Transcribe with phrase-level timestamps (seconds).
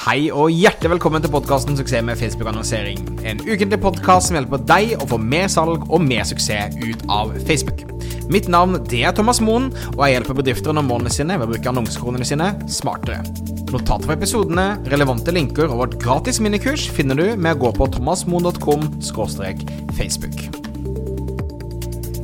[0.00, 3.20] Hei og hjertelig velkommen til podkasten 'Suksess med Facebook-annonsering'.
[3.26, 7.34] En ukentlig podkast som hjelper deg å få mer salg og mer suksess ut av
[7.44, 7.84] Facebook.
[8.30, 9.68] Mitt navn det er Thomas Moen,
[9.98, 13.20] og jeg hjelper bedrifter nå målene sine ved å bruke annonsekronene sine smartere.
[13.70, 17.92] Notater for episodene, relevante linker og vårt gratis minikurs finner du med å gå på
[17.98, 18.88] thomasmoen.com
[19.98, 20.59] facebook.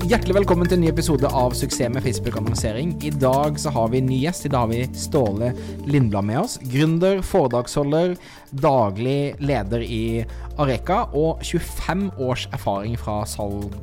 [0.07, 2.93] Hjertelig velkommen til en ny episode av Suksess med Facebook-annonsering.
[3.03, 4.45] I dag så har vi en ny gjest.
[4.47, 5.49] I dag har vi Ståle
[5.83, 6.55] Lindblad med oss.
[6.63, 8.15] Gründer, foredragsholder,
[8.55, 10.23] daglig leder i
[10.63, 13.75] Areka og 25 års erfaring fra salg,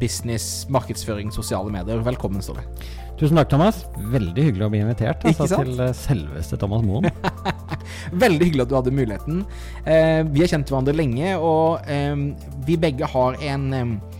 [0.00, 2.02] business, markedsføring, sosiale medier.
[2.02, 2.66] Velkommen, Ståle.
[3.16, 3.84] Tusen takk, Thomas.
[3.96, 7.06] Veldig hyggelig å bli invitert altså, til eh, selveste Thomas Moen.
[8.24, 9.40] Veldig hyggelig at du hadde muligheten.
[9.86, 12.18] Eh, vi har kjent hverandre lenge, og eh,
[12.66, 14.15] vi begge har en, eh,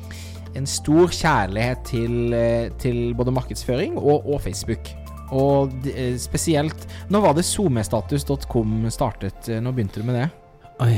[0.57, 4.91] en stor kjærlighet til, eh, til både markedsføring og, og Facebook.
[5.35, 9.49] Og eh, spesielt Nå var det somestatus.com startet.
[9.51, 10.27] Eh, Nå begynte du med det.
[10.77, 10.93] Oi,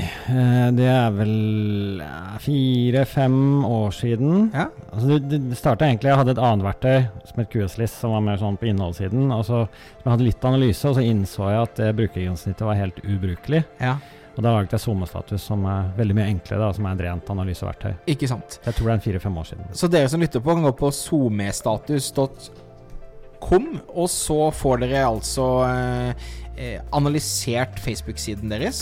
[0.74, 2.00] det er vel
[2.42, 4.48] fire-fem år siden.
[4.50, 4.64] Ja.
[4.90, 8.24] Altså, det det starta egentlig Jeg hadde et annet verktøy som het QSList, som var
[8.26, 9.30] mer sånn på innholdssiden.
[9.36, 12.98] Og så jeg hadde litt analyse, og så innså jeg at det brukergrensesnittet var helt
[13.06, 13.62] ubrukelig.
[13.78, 14.00] ja.
[14.38, 17.26] Og da laget jeg SoMe-status, som er veldig mye enklere, da, som er et rent
[17.34, 17.92] analyseverktøy.
[18.14, 18.48] Ikke sant.
[18.62, 19.64] Jeg tror det er en fire-fem år siden.
[19.74, 26.10] Så dere som lytter på, kan gå på somestatus.com, og så får dere altså eh,
[26.54, 28.78] eh, analysert Facebook-siden deres.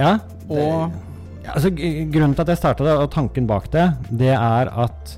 [0.00, 0.16] Ja,
[0.48, 0.96] Og
[1.48, 3.86] Ja, altså, grunnen til at jeg starta det, og tanken bak det,
[4.20, 5.14] det er at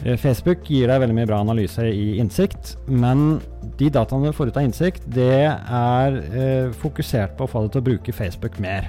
[0.00, 3.40] Facebook gir deg veldig mye bra analyse i innsikt, men
[3.80, 7.74] de dataene du får ut av innsikt, det er eh, fokusert på å få deg
[7.74, 8.88] til å bruke Facebook mer.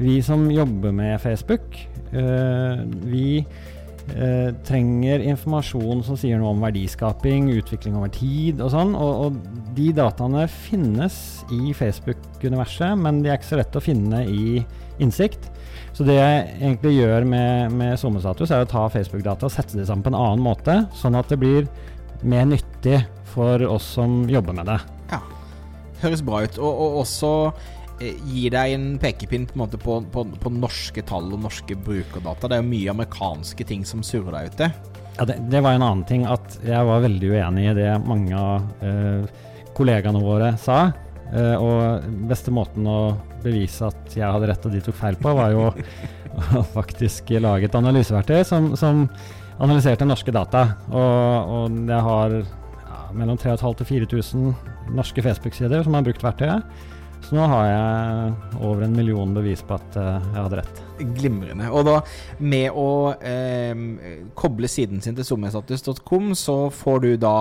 [0.00, 1.76] Vi som jobber med Facebook,
[2.16, 3.42] eh, vi
[4.16, 9.70] eh, trenger informasjon som sier noe om verdiskaping, utvikling over tid og sånn, og, og
[9.76, 11.20] de dataene finnes
[11.52, 14.62] i Facebook-universet, men de er ikke så lett å finne i
[15.04, 15.50] innsikt.
[16.00, 19.82] Så det jeg egentlig gjør med, med SoMe-status, er å ta Facebook-data og sette det
[19.84, 21.66] sammen på en annen måte, sånn at det blir
[22.24, 23.02] mer nyttig
[23.34, 24.78] for oss som jobber med det.
[25.10, 25.18] Ja,
[26.00, 26.56] høres bra ut.
[26.56, 27.34] Og, og også
[28.00, 32.48] eh, gir deg en pekepinn på, en på, på, på norske tall og norske brukerdata.
[32.48, 34.70] Det er jo mye amerikanske ting som surrer deg ute.
[35.18, 38.40] Ja, det, det var en annen ting at jeg var veldig uenig i det mange
[38.40, 39.28] av eh,
[39.76, 40.86] kollegaene våre sa.
[41.30, 43.00] Eh, og beste måten å
[43.44, 45.68] bevise at jeg hadde rett og de tok feil på, var jo
[46.60, 49.04] å faktisk lage et analyseverktøy som, som
[49.60, 50.64] analyserte norske data.
[50.90, 56.66] Og, og jeg har ja, mellom 3500 og 4000 norske Facebook-sider som har brukt verktøyet.
[57.24, 60.80] Så nå har jeg over en million bevis på at eh, jeg hadde rett.
[61.16, 61.68] Glimrende.
[61.72, 61.98] Og da
[62.42, 63.84] med å eh,
[64.36, 67.36] koble siden sin til sommerstatus.com, så får du da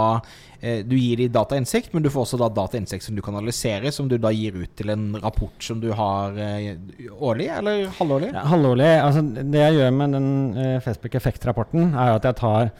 [0.59, 3.91] eh, Du gir de datainnsikt, men du får også da datainnsikt som du kan analysere,
[3.95, 6.75] som du da gir ut til en rapport som du har eh,
[7.15, 8.33] årlig eller halvårlig?
[8.35, 8.91] Ja, halvårlig.
[8.99, 10.29] Altså, det jeg gjør med den
[10.59, 12.71] eh, Facebook Effect-rapporten, er at jeg tar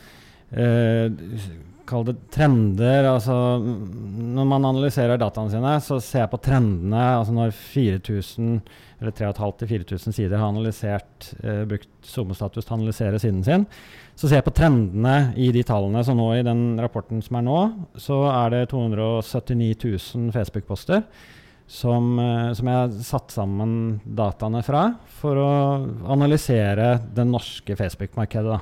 [0.51, 1.49] eh,
[1.89, 3.07] Kall det trender.
[3.09, 7.01] Altså, når man analyserer dataene sine, så ser jeg på trendene.
[7.17, 8.59] Altså når 4000
[8.99, 13.65] eller 3500-4000 sider har analysert, eh, brukt SoMe-status til å analysere siden sin,
[14.19, 16.03] så ser jeg på trendene i de tallene.
[16.03, 17.59] Så nå i den rapporten som er nå,
[17.95, 21.05] så er det 279 000 Facebook-poster
[21.69, 24.89] som, eh, som jeg har satt sammen dataene fra
[25.21, 25.53] for å
[26.11, 28.59] analysere det norske Facebook-markedet.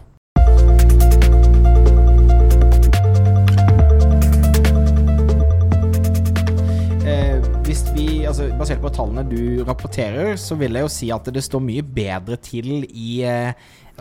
[7.67, 11.41] Hvis vi, altså Basert på tallene du rapporterer, så vil jeg jo si at det
[11.43, 13.57] står mye bedre til i eh,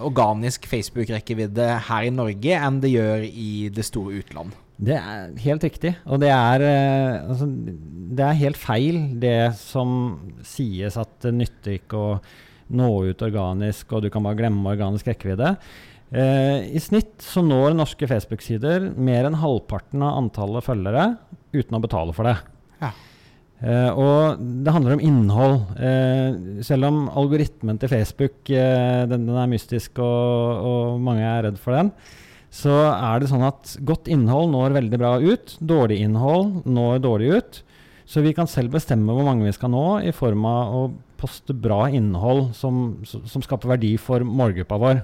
[0.07, 4.55] organisk Facebook-rekkevidde her i Norge enn det gjør i det store utland.
[4.79, 5.97] Det er helt riktig.
[6.07, 9.97] Og det er, eh, altså, det er helt feil, det som
[10.47, 12.15] sies at det nytter ikke å
[12.77, 15.57] nå ut organisk, og du kan bare glemme organisk rekkevidde.
[16.15, 21.09] Eh, I snitt så når norske Facebook-sider mer enn halvparten av antallet følgere
[21.51, 22.39] uten å betale for det.
[22.79, 22.95] Ja.
[23.65, 25.57] Eh, og det handler om innhold.
[25.81, 31.47] Eh, selv om algoritmen til Facebook eh, den, den er mystisk og, og mange er
[31.49, 31.93] redd for den,
[32.53, 35.57] så er det sånn at godt innhold når veldig bra ut.
[35.61, 37.63] Dårlig innhold når dårlig ut.
[38.07, 40.83] Så vi kan selv bestemme hvor mange vi skal nå i form av å
[41.19, 45.01] poste bra innhold som, som skaper verdi for målgruppa vår.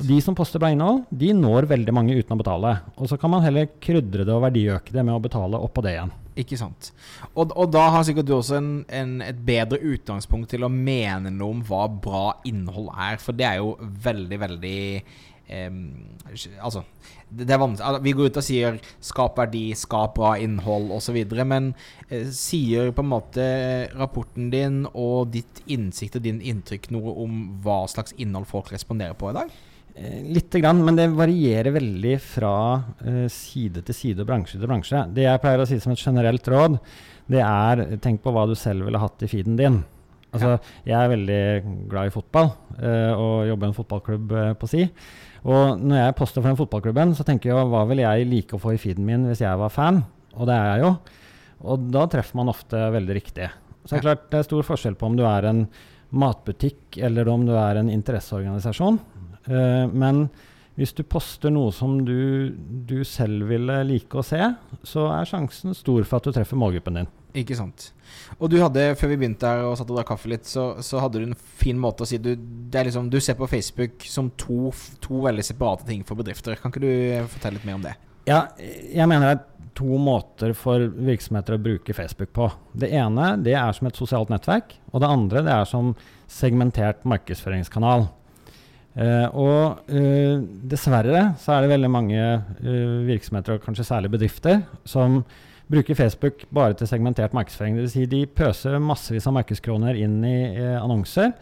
[0.00, 2.72] De som poster bra innhold, de når veldig mange uten å betale.
[2.96, 5.94] Og så kan man heller krydre det og verdiøke det med å betale oppå det
[5.94, 6.14] igjen.
[6.40, 6.90] Ikke sant.
[7.34, 11.32] Og, og da har sikkert du også en, en, et bedre utgangspunkt til å mene
[11.34, 14.80] noe om hva bra innhold er, for det er jo veldig, veldig
[15.50, 16.84] Altså,
[17.26, 21.18] det, det er vanskelig Vi går ut og sier 'skap verdi', 'skap bra innhold' osv.,
[21.42, 21.72] men
[22.08, 23.46] eh, sier på en måte
[23.98, 29.18] rapporten din og ditt innsikt og din inntrykk noe om hva slags innhold folk responderer
[29.18, 29.50] på i dag?
[30.00, 32.56] Litt Lite grann, men det varierer veldig fra
[33.04, 35.02] eh, side til side og bransje til bransje.
[35.12, 36.78] Det jeg pleier å si som et generelt råd,
[37.30, 39.82] det er tenk på hva du selv ville hatt i feeden din.
[40.30, 41.42] Altså, Jeg er veldig
[41.90, 44.84] glad i fotball eh, og jobber i en fotballklubb eh, på si.
[45.48, 48.60] Og når jeg poster for den fotballklubben, så tenker jeg hva vil jeg like å
[48.60, 50.02] få i feeden min hvis jeg var fan?
[50.36, 50.92] Og det er jeg jo.
[51.70, 53.48] Og da treffer man ofte veldig riktig.
[53.84, 55.64] Så det er klart det er stor forskjell på om du er en
[56.10, 59.00] matbutikk eller om du er en interesseorganisasjon.
[59.48, 60.26] Uh, men
[60.78, 62.52] hvis du poster noe som du,
[62.88, 64.40] du selv ville like å se,
[64.86, 67.10] så er sjansen stor for at du treffer målgruppen din.
[67.36, 67.90] Ikke sant.
[68.38, 71.02] Og du hadde, før vi begynte her og satt og drakk kaffe litt, så, så
[71.02, 74.06] hadde du en fin måte å si du, det er liksom, du ser på Facebook
[74.10, 74.72] som to,
[75.04, 76.58] to veldig separate ting for bedrifter.
[76.58, 77.94] Kan ikke du fortelle litt mer om det?
[78.28, 82.48] Ja, jeg mener det er to måter for virksomheter å bruke Facebook på.
[82.76, 85.94] Det ene det er som et sosialt nettverk, og det andre det er som
[86.30, 88.08] segmentert markedsføringskanal.
[88.90, 94.64] Uh, og uh, dessverre så er det veldig mange uh, virksomheter, og kanskje særlig bedrifter,
[94.82, 95.20] som
[95.70, 97.78] bruker Facebook bare til segmentert markedsføring.
[97.78, 97.94] Dvs.
[97.94, 100.38] Si de pøser massevis av markedskroner inn i
[100.80, 101.34] annonser.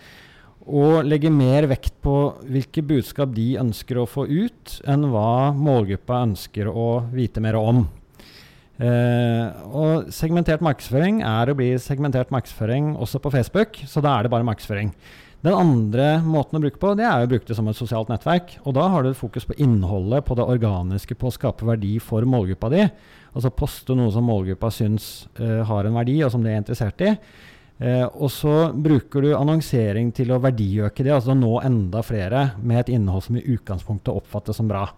[0.69, 6.21] Og legger mer vekt på hvilke budskap de ønsker å få ut, enn hva målgruppa
[6.27, 7.87] ønsker å vite mer om.
[8.79, 14.31] og segmentert markedsføring er og blir segmentert markedsføring også på Facebook, så da er det
[14.31, 14.93] bare markedsføring.
[15.39, 18.57] Den andre måten å bruke på, det er å bruke det som et sosialt nettverk.
[18.67, 22.27] Og da har du fokus på innholdet, på det organiske, på å skape verdi for
[22.27, 22.83] målgruppa di.
[23.37, 27.07] Altså poste noe som målgruppa syns uh, har en verdi, og som de er interessert
[27.07, 27.13] i.
[27.79, 32.81] Uh, og så bruker du annonsering til å verdiøke det, altså nå enda flere med
[32.83, 34.89] et innhold som i utgangspunktet oppfattes som bra.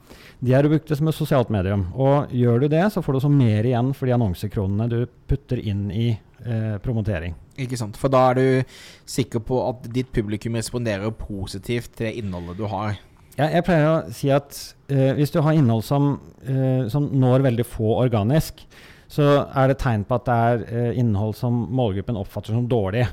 [0.41, 1.85] De har du brukt det som et sosialt medium.
[1.93, 5.61] Og gjør du det, så får du også mer igjen for de annonsekronene du putter
[5.61, 6.15] inn i
[6.47, 7.37] uh, promotering.
[7.61, 7.99] Ikke sant.
[8.01, 8.75] For da er du
[9.09, 12.99] sikker på at ditt publikum responderer positivt til det innholdet du har.
[13.41, 14.57] Ja, jeg pleier å si at
[14.93, 16.13] eh, hvis du har innhold som,
[16.45, 18.65] eh, som, når veldig få organisk,
[19.11, 23.09] så er det tegn på at det er uh, innhold som målgruppen oppfatter som dårlig.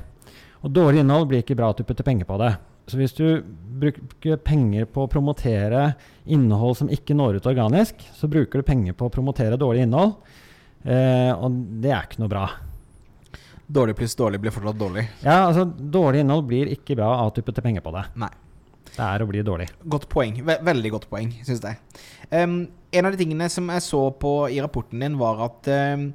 [0.62, 2.52] Og dårlig innhold blir ikke bra at du putter penger på det.
[2.86, 3.40] Så hvis du
[3.82, 5.88] bruker penger på å promotere
[6.30, 10.14] innhold som ikke når ut organisk, så bruker du penger på å promotere dårlig innhold,
[10.86, 12.46] og det er ikke noe bra.
[13.68, 15.04] Dårlig pluss dårlig blir fortsatt dårlig.
[15.20, 18.06] Ja, altså Dårlig innhold blir ikke bra av at du putter penger på det.
[18.20, 18.30] Nei.
[18.88, 19.68] Det er å bli dårlig.
[19.84, 20.38] Godt poeng.
[20.46, 21.76] Ve veldig godt poeng, syns jeg.
[22.32, 25.68] Um, en av de tingene som jeg så på i rapporten din, var at
[26.00, 26.08] um,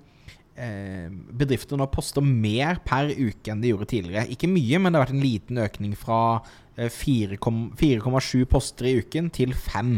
[1.38, 4.26] bedrifter nå poster mer per uke enn de gjorde tidligere.
[4.34, 6.20] Ikke mye, men det har vært en liten økning fra
[6.78, 9.96] 4,7 poster i uken til 5.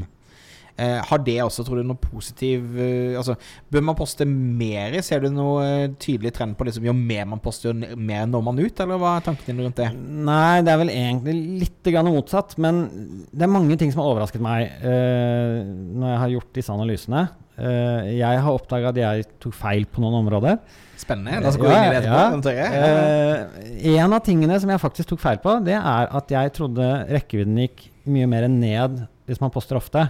[0.75, 3.37] Eh, har det også, tror du, noe positiv eh, altså,
[3.71, 4.97] Bør man poste mer?
[5.07, 8.43] Ser du noe eh, tydelig trend på liksom, jo mer man poster, jo mer når
[8.43, 8.81] man ut?
[8.83, 9.87] Eller hva er tankene dine rundt det?
[9.95, 12.57] Nei, det er vel egentlig litt motsatt.
[12.59, 12.83] Men
[13.31, 17.23] det er mange ting som har overrasket meg eh, når jeg har gjort disse analysene.
[17.55, 20.59] Eh, jeg har oppdaga at jeg tok feil på noen områder.
[20.99, 21.39] Spennende.
[21.43, 22.55] da skal vi inn i det etterpå.
[22.55, 22.67] Ja.
[22.83, 26.91] Eh, en av tingene som jeg faktisk tok feil på, det er at jeg trodde
[27.15, 30.09] rekkevidden gikk mye mer ned hvis man poster ofte.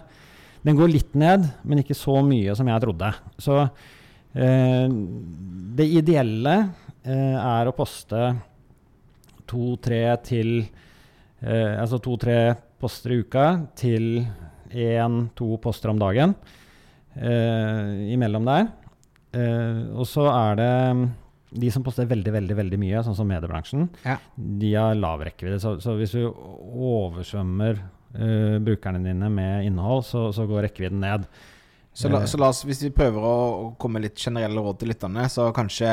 [0.66, 3.12] Den går litt ned, men ikke så mye som jeg trodde.
[3.38, 4.88] Så eh,
[5.78, 6.56] det ideelle
[7.06, 8.32] eh, er å poste
[9.46, 12.40] to-tre til eh, Altså to-tre
[12.82, 13.46] poster i uka
[13.78, 14.26] til
[14.76, 16.34] én-to poster om dagen
[17.16, 18.68] eh, imellom der.
[19.36, 20.74] Eh, og så er det
[21.56, 24.18] de som poster veldig veldig, veldig mye, sånn som mediebransjen, ja.
[24.36, 25.60] de har lav rekkevidde.
[25.64, 27.80] Så, så, hvis du oversvømmer
[28.20, 31.28] uh, brukerne dine med innhold, så, så går rekkevidden ned.
[31.96, 34.92] Så la, så la, oss, hvis vi prøver å, å komme litt generelle råd til
[34.92, 35.92] lytterne, så kanskje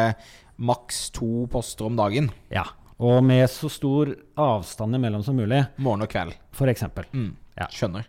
[0.63, 2.33] maks to poster om dagen?
[2.51, 2.65] Ja.
[3.03, 5.63] Og med så stor avstand imellom som mulig.
[5.83, 6.35] Morgen og kveld.
[6.55, 7.07] For eksempel.
[7.15, 7.31] Mm.
[7.59, 7.67] Ja.
[7.71, 8.07] Skjønner.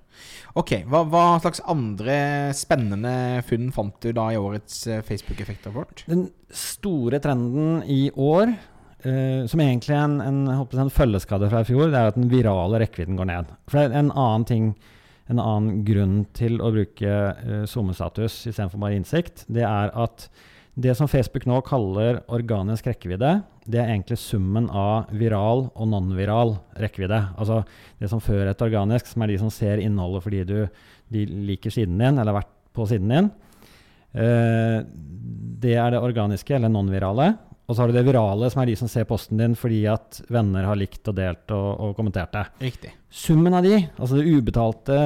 [0.56, 2.16] Ok, hva, hva, slags andre
[2.56, 6.06] spennende funn fant du da i årets eh, Facebook-effektrapport?
[6.08, 8.54] Den store trenden i år
[9.04, 12.30] Uh, som egentlig er en, en, en, følgeskade fra i fjor, det er at den
[12.32, 13.52] virale rekkevidden går ned.
[13.68, 14.70] For det er en annen ting,
[15.32, 20.30] en annen grunn til å bruke uh, SoMe-status istedenfor bare innsikt, det er at
[20.74, 23.36] det som Facebook nå kaller organisk rekkevidde,
[23.70, 27.20] det er egentlig summen av viral og non-viral rekkevidde.
[27.38, 27.62] Altså
[28.02, 30.58] det som før et organisk, som er de som ser innholdet fordi du,
[31.14, 33.32] de liker siden din, eller har vært på siden din.
[34.16, 34.80] Uh,
[35.64, 37.34] det er det organiske, eller non-virale.
[37.64, 40.20] Og så har du det virale, som er de som ser posten din fordi at
[40.34, 42.44] venner har likt og delt og, og kommentert det.
[42.66, 42.92] Riktig.
[43.14, 44.98] Summen av de, altså det ubetalte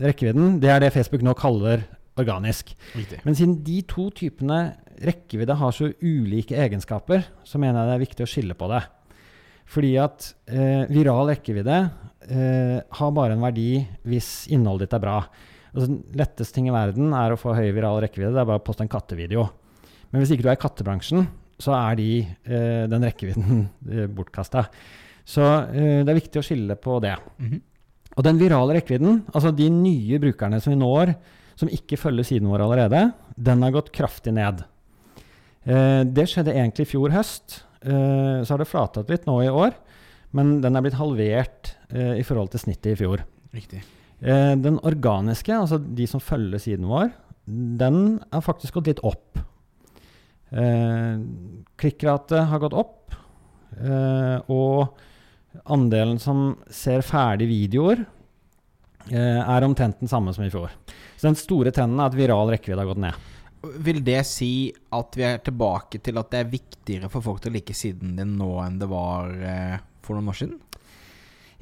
[0.00, 1.84] rekkevidden, det er det Facebook nå kaller
[2.20, 2.74] organisk.
[2.96, 3.20] Riktig.
[3.24, 4.60] Men siden de to typene
[5.00, 8.82] rekkevidde har så ulike egenskaper, så mener jeg det er viktig å skille på det.
[9.70, 11.78] Fordi at eh, viral rekkevidde
[12.26, 15.20] eh, har bare en verdi hvis innholdet ditt er bra.
[15.70, 18.34] Altså, den letteste ting i verden er å få høy viral rekkevidde.
[18.34, 19.46] Det er bare å poste en kattevideo.
[20.10, 21.28] Men hvis ikke du er i kattebransjen,
[21.60, 24.66] så er de, eh, den rekkevidden eh, bortkasta.
[25.28, 27.16] Så eh, det er viktig å skille på det.
[27.40, 27.60] Mhm.
[28.18, 31.12] Og den virale rekkevidden, altså de nye brukerne som vi når,
[31.60, 33.04] som ikke følger siden vår allerede,
[33.38, 34.64] den har gått kraftig ned.
[35.62, 37.60] Eh, det skjedde egentlig i fjor høst.
[37.84, 39.76] Eh, så har det flatet litt nå i år,
[40.36, 43.24] men den er blitt halvert i forhold til snittet i fjor.
[43.54, 43.80] Riktig.
[44.20, 47.08] Eh, den organiske, altså de som følger siden vår,
[47.80, 49.40] den har faktisk gått litt opp.
[50.50, 51.20] Eh,
[51.78, 53.14] klikkrate har gått opp,
[53.78, 54.98] eh, og
[55.70, 58.04] andelen som ser ferdige videoer,
[59.10, 60.70] eh, er omtrent den samme som i fjor.
[61.16, 63.14] Så den store trenden er at viral rekkevidde har gått ned.
[63.84, 67.52] Vil det si at vi er tilbake til at det er viktigere for folk til
[67.52, 70.60] å like siden din nå enn det var eh, for noen år siden?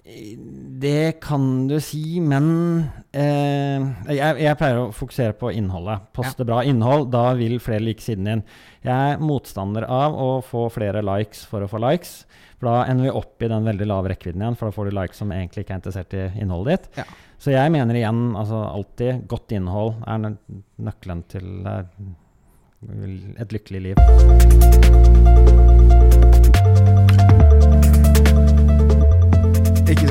[0.04, 2.46] Det kan du si, men
[3.12, 3.82] eh,
[4.14, 6.06] jeg, jeg pleier å fokusere på innholdet.
[6.16, 8.42] Poste bra innhold, da vil flere like siden din.
[8.86, 12.22] Jeg er motstander av å få flere likes for å få likes.
[12.58, 14.96] For da ender vi opp i den veldig lave rekkevidden igjen, for da får du
[14.98, 17.02] likes som egentlig ikke er interessert i innholdet ditt.
[17.02, 17.06] Ja.
[17.38, 21.84] Så jeg mener igjen, altså alltid, godt innhold er nø- nøkkelen til eh,
[23.44, 23.96] et lykkelig liv.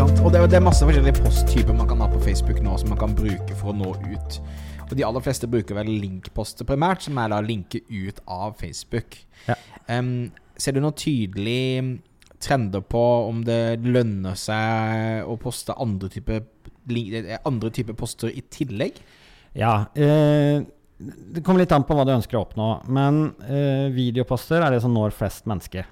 [0.07, 0.23] Sant?
[0.25, 2.99] Og det, det er masse forskjellige posttyper man kan ha på Facebook nå som man
[2.99, 4.39] kan bruke for å nå ut.
[4.87, 9.17] Og de aller fleste bruker vel linkposter primært, som er da linke ut av Facebook.
[9.47, 9.57] Ja.
[9.91, 11.97] Um, ser du noen tydelige
[12.43, 16.43] trender på om det lønner seg å poste andre typer
[16.93, 18.99] eh, andre typer poster i tillegg?
[19.57, 19.89] Ja.
[19.97, 20.61] Eh,
[20.97, 22.69] det kommer litt an på hva du ønsker å oppnå.
[22.93, 25.89] Men eh, videoposter er det som når flest mennesker.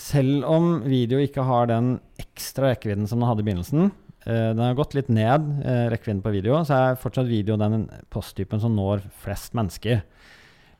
[0.00, 1.98] Selv om video ikke har den
[2.36, 3.90] ekstra rekkevidden som den hadde i begynnelsen,
[4.26, 7.84] Uh, den har gått litt ned, uh, rekkevidden på video, så er fortsatt video den
[8.10, 10.00] posttypen som når flest mennesker.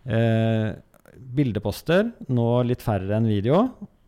[0.06, 0.72] Eh,
[1.34, 3.64] bildeposter når litt færre enn video,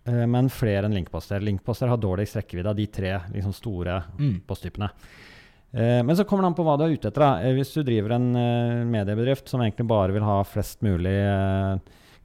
[0.07, 1.43] men flere enn linkposter.
[1.43, 4.41] Linkposter har dårligst rekkevidde av de tre liksom, store Mm.
[4.47, 4.89] posttypene.
[5.73, 7.21] Men så kommer det an på hva du er ute etter.
[7.21, 7.51] Da.
[7.53, 8.31] Hvis du driver en
[8.89, 11.19] mediebedrift som egentlig bare vil ha flest mulig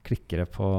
[0.06, 0.70] klikkere på,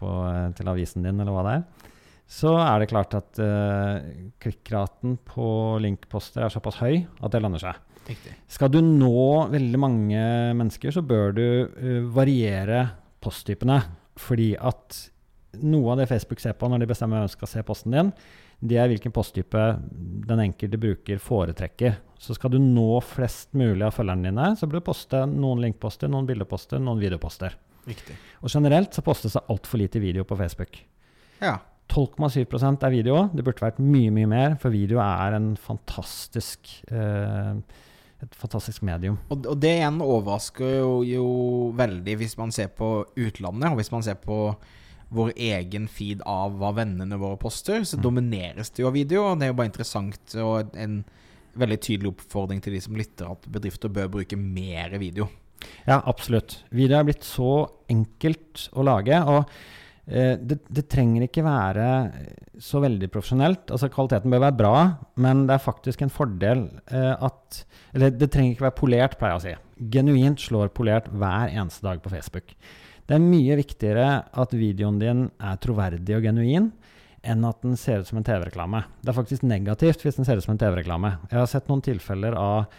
[0.00, 0.08] på,
[0.56, 1.91] til avisen din, eller hva det er,
[2.32, 4.00] så er det klart at uh,
[4.40, 5.46] klikkraten på
[5.84, 7.80] linkposter er såpass høy at det lander seg.
[8.08, 8.32] Riktig.
[8.50, 10.22] Skal du nå veldig mange
[10.58, 12.86] mennesker, så bør du uh, variere
[13.22, 13.82] posttypene.
[14.20, 14.96] Fordi at
[15.60, 18.12] noe av det Facebook ser på når de bestemmer hvem som skal se posten din,
[18.62, 19.62] det er hvilken posttype
[20.28, 21.98] den enkelte bruker foretrekker.
[22.22, 26.08] Så skal du nå flest mulig av følgerne dine, så bør du poste noen linkposter,
[26.12, 27.58] noen bildeposter, noen videoposter.
[27.90, 28.16] Riktig.
[28.40, 30.78] Og generelt så postes det altfor lite video på Facebook.
[31.42, 31.56] Ja.
[31.92, 33.16] 12,7% er video.
[33.36, 37.58] Det burde vært mye, mye mer, for video er en fantastisk eh,
[38.22, 39.16] et fantastisk medium.
[39.34, 41.26] Og, og det igjen overrasker jo, jo
[41.78, 44.36] veldig hvis man ser på utlandet, og hvis man ser på
[45.12, 48.02] vår egen feed av hva vennene våre poster, så Mm.
[48.06, 49.26] domineres det jo av video.
[49.26, 51.02] Og det er jo bare interessant og en
[51.58, 55.28] veldig tydelig oppfordring til de som lytter, at bedrifter bør bruke mer video.
[55.86, 56.62] Ja, absolutt.
[56.72, 59.18] Video er blitt så enkelt å lage.
[59.20, 59.44] og
[60.02, 61.88] det, det trenger ikke være
[62.62, 63.70] så veldig profesjonelt.
[63.70, 64.76] Altså Kvaliteten bør være bra,
[65.22, 67.62] men det er faktisk en fordel eh, at
[67.94, 69.88] Eller det trenger ikke være polert, pleier jeg å si.
[69.92, 72.54] Genuint slår polert hver eneste dag på Facebook.
[73.06, 74.06] Det er mye viktigere
[74.40, 76.70] at videoen din er troverdig og genuin,
[77.22, 78.84] enn at den ser ut som en TV-reklame.
[79.02, 81.16] Det er faktisk negativt hvis den ser ut som en TV-reklame.
[81.30, 82.72] Jeg har sett noen tilfeller av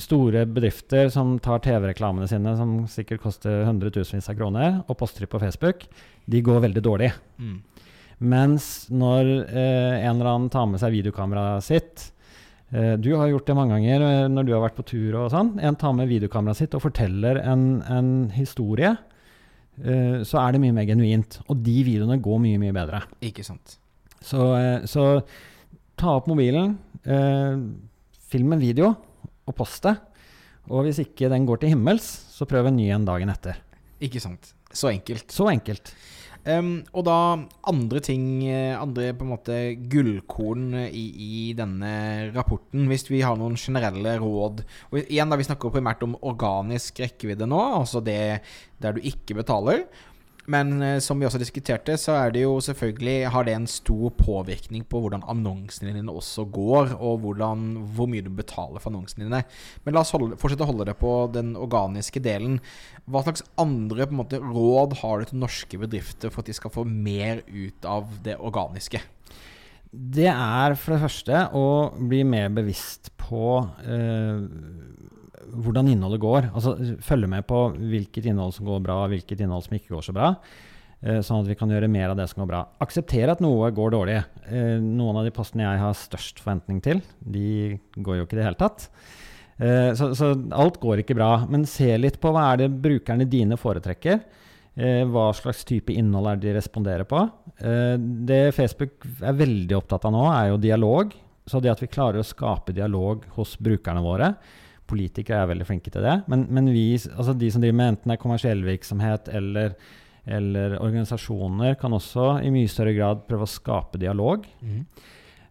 [0.00, 5.40] store bedrifter som tar TV-reklamene sine, som sikkert koster hundretusenvis av kroner, og poster på
[5.42, 5.84] Facebook.
[6.24, 7.10] De går veldig dårlig.
[7.36, 7.58] Mm.
[8.32, 12.06] Mens når eh, en eller annen tar med seg videokameraet sitt
[12.72, 15.28] eh, Du har gjort det mange ganger eh, når du har vært på tur og
[15.34, 15.58] sånn.
[15.60, 18.94] En tar med videokameraet sitt og forteller en, en historie.
[19.84, 21.42] eh, så er det mye mer genuint.
[21.52, 23.02] Og de videoene går mye, mye bedre.
[23.28, 23.76] Ikke sant.
[24.24, 25.20] Så, eh, så
[26.00, 27.60] ta opp mobilen, eh,
[28.32, 28.94] film en video
[29.46, 29.94] og poste.
[30.66, 33.60] Og hvis ikke den går til himmels, så prøv en ny en dagen etter.
[34.02, 34.52] Ikke sant.
[34.72, 35.30] Så enkelt.
[35.32, 35.94] Så enkelt.
[36.46, 37.18] Um, og da
[37.66, 39.54] andre ting, eh, andre på en måte
[39.90, 41.90] gullkorn i, i denne
[42.36, 44.62] rapporten, hvis vi har noen generelle råd
[44.92, 48.44] Og igjen da, Vi snakker primært om organisk rekkevidde nå, altså det
[48.78, 49.88] der du ikke betaler.
[50.52, 54.12] Men uh, som vi også diskuterte, så er det jo selvfølgelig har det en stor
[54.18, 59.26] påvirkning på hvordan annonsene dine også går, og hvordan, hvor mye du betaler for annonsene
[59.26, 59.42] dine.
[59.84, 62.60] Men la oss holde, fortsette å holde det på den organiske delen.
[63.10, 66.86] Hva slags andre måte, råd har du til norske bedrifter for at de skal få
[66.86, 69.02] mer ut av det organiske?
[69.96, 73.46] Det er for det første å bli mer bevisst på
[73.86, 74.42] eh,
[75.64, 76.48] hvordan innholdet går.
[76.52, 80.14] Altså følge med på hvilket innhold som går bra, hvilket innhold som ikke går så
[80.16, 80.34] bra.
[81.04, 82.62] Eh, sånn at vi kan gjøre mer av det som går bra.
[82.82, 84.16] Akseptere at noe går dårlig.
[84.48, 88.40] Eh, noen av de postene jeg har størst forventning til, de går jo ikke i
[88.40, 88.88] det hele tatt.
[89.56, 91.30] Eh, så, så, alt går ikke bra.
[91.52, 94.24] Men se litt på hva er det brukerne dine foretrekker.
[94.76, 97.16] hva slags type innhold er det de responderer på.
[98.28, 101.14] det Facebook er veldig opptatt av nå, er jo dialog.
[101.48, 104.34] Så det at vi klarer å skape dialog hos brukerne våre,
[104.86, 106.16] Politikere er veldig flinke til det.
[106.30, 109.74] Men, men vi, altså de som driver med enten det er kommersiell virksomhet eller,
[110.26, 114.46] eller, organisasjoner, kan også i mye større grad prøve å skape dialog.
[114.62, 114.84] Mm.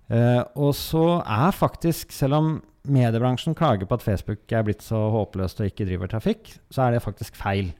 [0.06, 2.50] Uh, og så er faktisk, selv om
[2.86, 6.96] mediebransjen klager på at Facebook er blitt så håpløst og ikke driver trafikk, så er
[6.96, 7.74] det faktisk feil.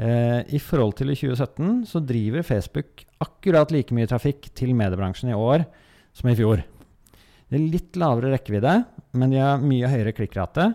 [0.00, 5.30] Uh, I forhold til i 2017 så driver Facebook akkurat like mye trafikk til mediebransjen
[5.30, 5.66] i år
[6.16, 6.64] som i fjor.
[7.52, 8.78] Det er litt lavere rekkevidde,
[9.20, 10.70] men de har mye høyere klikkrate.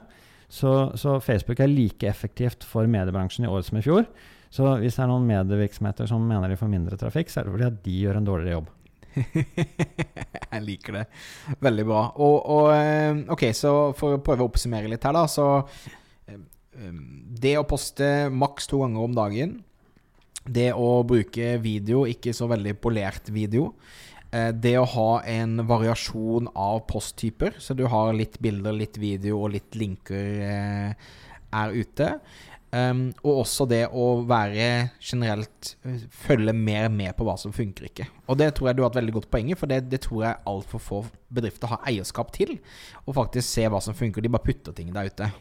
[0.46, 4.06] Så, så, Facebook er like effektivt for mediebransjen i år som i fjor.
[4.54, 7.56] Så hvis det er noen medievirksomheter som mener de får mindre trafikk, så er det
[7.56, 8.70] fordi at de gjør en dårligere jobb.
[10.54, 11.06] jeg liker det.
[11.66, 12.04] Veldig bra.
[12.22, 15.48] Og, og, eh, ok, så for å prøve å oppsummere litt her, da, så
[16.30, 17.00] eh, eh,
[17.42, 19.58] Det å poste maks to ganger om dagen.
[20.46, 23.74] Det å bruke video, ikke så veldig polert video.
[24.32, 29.44] Eh, det å ha en variasjon av posttyper, så du har litt bilder, litt video
[29.46, 31.10] og litt linker eh,
[31.56, 32.12] er ute.
[32.68, 37.88] Um, og også det å være generelt eh, følge mer med på hva som funker
[37.88, 38.10] ikke.
[38.28, 40.26] Og det tror jeg du har et veldig godt poeng i, for det, det tror
[40.26, 41.00] jeg altfor få
[41.32, 42.58] bedrifter har eierskap til.
[43.06, 44.20] Og faktisk se hva som funker.
[44.20, 45.32] De bare putter ting der ute.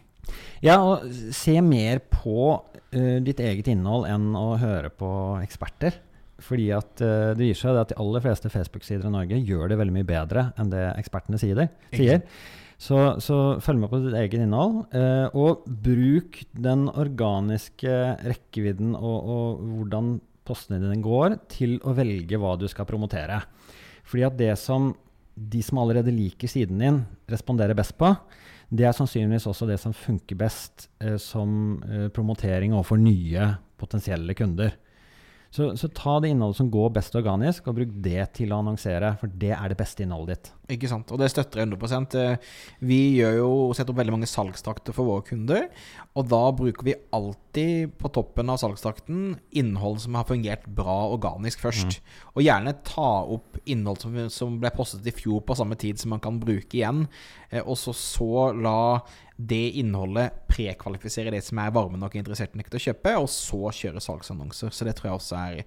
[0.62, 5.10] Ja, og se mer på uh, ditt eget innhold enn å høre på
[5.42, 5.98] eksperter.
[6.42, 9.80] Fordi at uh, det viser seg at de aller fleste Facebook-sider i Norge gjør det
[9.80, 11.68] veldig mye bedre enn det ekspertene sier.
[11.94, 12.22] sier.
[12.76, 19.16] Så, så, følg med på ditt eget innhold, uh, og bruk den organiske rekkevidden og,
[19.16, 23.40] og, hvordan postene dine går, til å velge hva du skal promotere.
[24.06, 24.92] Fordi at det som
[25.36, 28.12] de som allerede liker siden din, responderer best på,
[28.72, 31.80] det er sannsynligvis også det som funker best uh, som
[32.12, 34.76] promotering overfor nye potensielle kunder.
[35.54, 39.14] Så, så, ta det innholdet som går best organisk, og bruk det til å annonsere.
[39.20, 40.50] For det er det beste innholdet ditt.
[40.76, 41.12] Ikke sant.
[41.14, 42.54] Og det støtter jeg 100 eh,
[42.84, 45.68] Vi gjør jo, setter opp veldig mange salgstrakter for våre kunder.
[46.18, 51.62] Og da bruker vi alltid på toppen av salgstrakten innhold som har fungert bra organisk
[51.62, 52.00] først.
[52.00, 52.16] Mm.
[52.34, 56.12] Og gjerne ta opp innhold som, som, ble postet i fjor på samme tid, som
[56.16, 57.06] man kan bruke igjen.
[57.50, 58.78] Eh, og så, så la
[59.36, 63.28] det innholdet prekvalifisere det som er varme nok og interessert nok til å kjøpe, og
[63.28, 64.70] så kjøre salgsannonser.
[64.72, 65.58] Så det tror jeg også er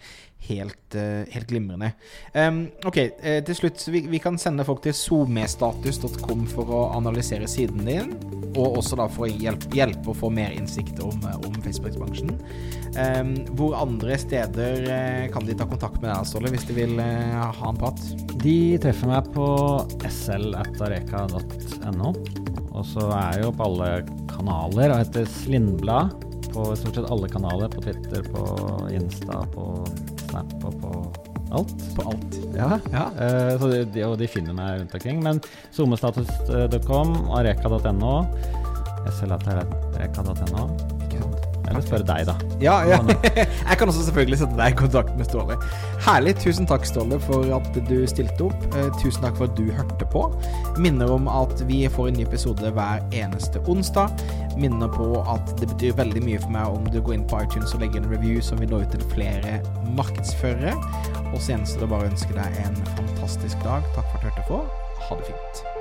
[0.49, 1.91] helt, uh, helt glimrende.
[2.33, 3.83] Um, ok, uh, til slutt.
[3.93, 8.09] Vi, vi, kan sende folk til somestatus.com for å analysere siden din,
[8.55, 12.33] og også da for å hjelpe, hjelpe å få mer innsikt om, eh, om Facebook-bransjen.
[12.97, 17.69] Um, hvor andre steder kan de ta kontakt med deg, Ståle, hvis de vil ha
[17.69, 17.99] en prat?
[18.41, 19.45] De treffer meg på
[20.09, 22.09] sl.areka.no.
[22.79, 23.87] Og så er jeg jo på alle
[24.31, 27.71] kanaler og heter Slindblad på stort sett alle kanaler.
[27.71, 28.43] På Twitter, på
[28.95, 29.65] Insta, på
[30.29, 30.93] Snap og på
[31.59, 31.75] alt.
[31.97, 32.39] På alt.
[32.55, 32.77] Ja.
[32.93, 33.05] ja.
[33.17, 35.23] Uh, så de, og de finner meg rundt omkring.
[35.25, 35.41] Men
[35.75, 38.15] somestatus.com, areka.no,
[39.19, 40.98] slat.areka.no.
[41.69, 42.35] Eller spørre deg, da.
[42.63, 42.99] Ja, ja.
[43.69, 45.57] Jeg kan også selvfølgelig sette deg i kontakt med Ståle.
[46.05, 46.35] Herlig.
[46.41, 48.67] Tusen takk, Ståle, for at du stilte opp.
[48.73, 50.25] Eh, tusen takk for at du hørte på.
[50.81, 54.13] Minner om at vi får en ny episode hver eneste onsdag.
[54.59, 57.75] Minner på at det betyr veldig mye for meg om du går inn på iTunes
[57.75, 59.59] og legger en review som vil nå ut til flere
[59.97, 60.75] markedsførere.
[61.29, 63.85] Og så gjenstår det bare å ønske deg en fantastisk dag.
[63.95, 64.63] Takk for at du hørte på.
[65.09, 65.78] Ha det fint.